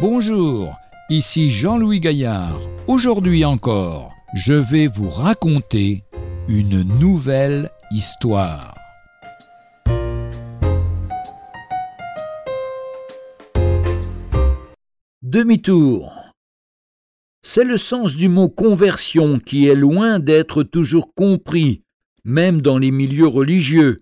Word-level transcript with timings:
Bonjour, 0.00 0.78
ici 1.10 1.50
Jean-Louis 1.50 2.00
Gaillard. 2.00 2.58
Aujourd'hui 2.86 3.44
encore, 3.44 4.14
je 4.32 4.54
vais 4.54 4.86
vous 4.86 5.10
raconter 5.10 6.04
une 6.48 6.80
nouvelle 6.98 7.70
histoire. 7.90 8.74
Demi-tour. 15.20 16.14
C'est 17.42 17.64
le 17.64 17.76
sens 17.76 18.16
du 18.16 18.30
mot 18.30 18.48
conversion 18.48 19.38
qui 19.38 19.66
est 19.66 19.74
loin 19.74 20.18
d'être 20.18 20.62
toujours 20.62 21.12
compris, 21.14 21.82
même 22.24 22.62
dans 22.62 22.78
les 22.78 22.90
milieux 22.90 23.26
religieux. 23.26 24.00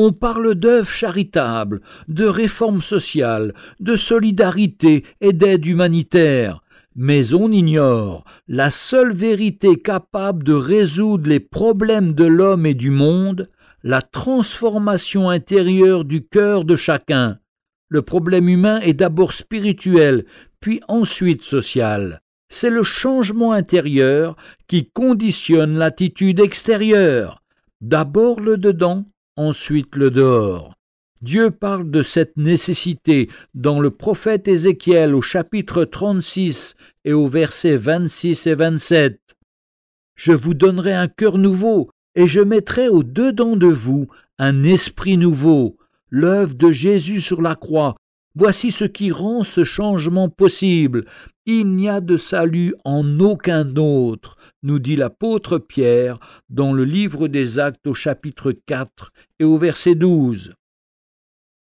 On 0.00 0.12
parle 0.12 0.54
d'œuvres 0.54 0.88
charitables, 0.88 1.80
de 2.06 2.24
réforme 2.24 2.82
sociale, 2.82 3.52
de 3.80 3.96
solidarité 3.96 5.04
et 5.20 5.32
d'aide 5.32 5.66
humanitaire, 5.66 6.62
mais 6.94 7.34
on 7.34 7.50
ignore 7.50 8.24
la 8.46 8.70
seule 8.70 9.12
vérité 9.12 9.74
capable 9.74 10.44
de 10.44 10.52
résoudre 10.52 11.28
les 11.28 11.40
problèmes 11.40 12.12
de 12.12 12.26
l'homme 12.26 12.64
et 12.64 12.74
du 12.74 12.92
monde, 12.92 13.50
la 13.82 14.00
transformation 14.00 15.30
intérieure 15.30 16.04
du 16.04 16.24
cœur 16.24 16.64
de 16.64 16.76
chacun. 16.76 17.40
Le 17.88 18.02
problème 18.02 18.48
humain 18.48 18.78
est 18.78 18.94
d'abord 18.94 19.32
spirituel, 19.32 20.26
puis 20.60 20.80
ensuite 20.86 21.42
social. 21.42 22.20
C'est 22.48 22.70
le 22.70 22.84
changement 22.84 23.50
intérieur 23.50 24.36
qui 24.68 24.88
conditionne 24.88 25.76
l'attitude 25.76 26.38
extérieure. 26.38 27.42
D'abord 27.80 28.38
le 28.38 28.58
dedans, 28.58 29.04
ensuite 29.38 29.96
le 29.96 30.10
dehors. 30.10 30.74
Dieu 31.22 31.50
parle 31.50 31.90
de 31.90 32.02
cette 32.02 32.36
nécessité 32.36 33.28
dans 33.54 33.80
le 33.80 33.90
prophète 33.90 34.46
Ézéchiel 34.46 35.14
au 35.14 35.20
chapitre 35.20 35.84
36 35.84 36.74
et 37.04 37.12
au 37.12 37.28
verset 37.28 37.76
26 37.76 38.46
et 38.46 38.54
27. 38.54 39.20
Je 40.14 40.32
vous 40.32 40.54
donnerai 40.54 40.92
un 40.92 41.08
cœur 41.08 41.38
nouveau 41.38 41.90
et 42.14 42.26
je 42.26 42.40
mettrai 42.40 42.88
au 42.88 43.02
dedans 43.02 43.56
de 43.56 43.66
vous 43.66 44.08
un 44.38 44.64
esprit 44.64 45.16
nouveau. 45.16 45.76
L'œuvre 46.10 46.54
de 46.54 46.70
Jésus 46.70 47.20
sur 47.20 47.42
la 47.42 47.54
croix, 47.54 47.96
voici 48.34 48.70
ce 48.70 48.84
qui 48.84 49.10
rend 49.12 49.44
ce 49.44 49.64
changement 49.64 50.28
possible. 50.28 51.04
Il 51.50 51.76
n'y 51.76 51.88
a 51.88 52.02
de 52.02 52.18
salut 52.18 52.74
en 52.84 53.20
aucun 53.20 53.74
autre, 53.76 54.36
nous 54.62 54.78
dit 54.78 54.96
l'apôtre 54.96 55.56
Pierre 55.56 56.20
dans 56.50 56.74
le 56.74 56.84
livre 56.84 57.26
des 57.26 57.58
Actes 57.58 57.86
au 57.86 57.94
chapitre 57.94 58.52
4 58.52 59.14
et 59.38 59.44
au 59.44 59.56
verset 59.56 59.94
12. 59.94 60.52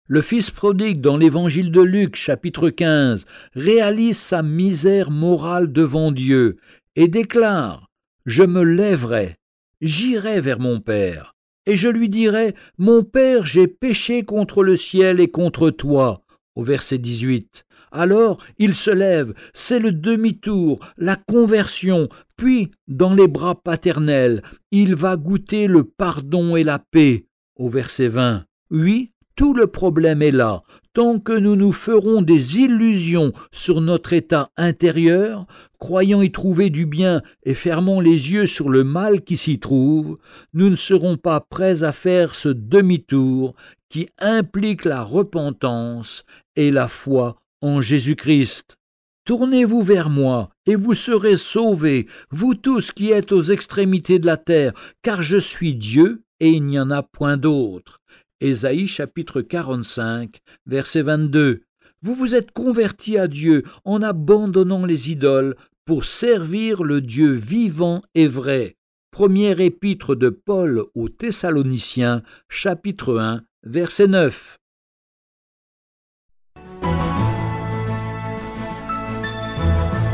Le 0.09 0.21
Fils 0.21 0.51
prodigue 0.51 0.99
dans 0.99 1.15
l'évangile 1.15 1.71
de 1.71 1.79
Luc 1.79 2.17
chapitre 2.17 2.69
15 2.69 3.23
réalise 3.53 4.17
sa 4.17 4.43
misère 4.43 5.09
morale 5.09 5.71
devant 5.71 6.11
Dieu 6.11 6.57
et 6.97 7.07
déclare 7.07 7.87
Je 8.25 8.43
me 8.43 8.63
lèverai, 8.63 9.37
j'irai 9.79 10.41
vers 10.41 10.59
mon 10.59 10.81
Père, 10.81 11.33
et 11.65 11.77
je 11.77 11.87
lui 11.87 12.09
dirai 12.09 12.55
Mon 12.77 13.03
Père, 13.05 13.45
j'ai 13.45 13.67
péché 13.67 14.23
contre 14.23 14.63
le 14.63 14.75
ciel 14.75 15.21
et 15.21 15.31
contre 15.31 15.69
toi. 15.69 16.25
Au 16.55 16.63
verset 16.65 16.97
18. 16.97 17.66
Alors 17.91 18.37
il 18.57 18.75
se 18.75 18.91
lève, 18.91 19.33
c'est 19.53 19.79
le 19.79 19.91
demi-tour, 19.91 20.79
la 20.97 21.15
conversion, 21.15 22.09
puis, 22.37 22.69
dans 22.87 23.15
les 23.15 23.27
bras 23.27 23.55
paternels, 23.55 24.43
il 24.71 24.93
va 24.93 25.17
goûter 25.17 25.65
le 25.65 25.83
pardon 25.83 26.55
et 26.55 26.63
la 26.63 26.77
paix. 26.77 27.25
Au 27.55 27.67
verset 27.67 28.09
20. 28.09 28.45
Oui, 28.69 29.11
tout 29.35 29.55
le 29.55 29.65
problème 29.65 30.21
est 30.21 30.31
là. 30.31 30.61
Tant 30.93 31.19
que 31.19 31.31
nous 31.31 31.55
nous 31.55 31.71
ferons 31.71 32.21
des 32.21 32.59
illusions 32.59 33.33
sur 33.51 33.81
notre 33.81 34.13
état 34.13 34.51
intérieur, 34.55 35.47
croyant 35.79 36.21
y 36.21 36.31
trouver 36.31 36.69
du 36.69 36.85
bien 36.85 37.23
et 37.43 37.55
fermant 37.55 38.01
les 38.01 38.31
yeux 38.31 38.45
sur 38.45 38.69
le 38.69 38.83
mal 38.83 39.21
qui 39.21 39.37
s'y 39.37 39.59
trouve, 39.59 40.19
nous 40.53 40.69
ne 40.69 40.75
serons 40.75 41.17
pas 41.17 41.39
prêts 41.39 41.83
à 41.83 41.91
faire 41.91 42.35
ce 42.35 42.49
demi-tour 42.49 43.55
qui 43.89 44.09
implique 44.19 44.85
la 44.85 45.01
repentance 45.01 46.23
et 46.55 46.69
la 46.69 46.87
foi 46.87 47.37
en 47.61 47.81
Jésus-Christ. 47.81 48.77
Tournez-vous 49.25 49.81
vers 49.81 50.09
moi, 50.09 50.49
et 50.65 50.75
vous 50.75 50.93
serez 50.93 51.37
sauvés, 51.37 52.07
vous 52.31 52.55
tous 52.55 52.91
qui 52.91 53.11
êtes 53.11 53.31
aux 53.31 53.41
extrémités 53.41 54.19
de 54.19 54.25
la 54.25 54.37
terre, 54.37 54.73
car 55.01 55.21
je 55.21 55.37
suis 55.37 55.75
Dieu, 55.75 56.23
et 56.39 56.49
il 56.49 56.63
n'y 56.63 56.79
en 56.79 56.91
a 56.91 57.03
point 57.03 57.37
d'autre. 57.37 57.99
Ésaïe 58.39 58.87
chapitre 58.87 59.41
45, 59.41 60.39
verset 60.65 61.01
22. 61.01 61.63
Vous 62.03 62.15
vous 62.15 62.35
êtes 62.35 62.51
convertis 62.51 63.17
à 63.17 63.27
Dieu 63.27 63.63
en 63.83 64.01
abandonnant 64.01 64.85
les 64.85 65.11
idoles 65.11 65.55
pour 65.85 66.05
servir 66.05 66.83
le 66.83 67.01
Dieu 67.01 67.33
vivant 67.33 68.03
et 68.13 68.27
vrai. 68.27 68.77
Première 69.11 69.59
épître 69.59 70.15
de 70.15 70.29
Paul 70.29 70.83
aux 70.93 71.09
Thessaloniciens, 71.09 72.21
chapitre 72.49 73.17
1, 73.17 73.43
verset 73.63 74.07
9. 74.07 74.57